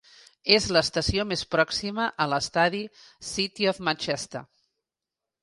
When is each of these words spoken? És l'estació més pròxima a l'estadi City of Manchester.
És 0.53 0.63
l'estació 0.77 1.25
més 1.31 1.43
pròxima 1.55 2.07
a 2.25 2.27
l'estadi 2.31 2.81
City 3.35 3.71
of 3.75 3.83
Manchester. 3.91 4.45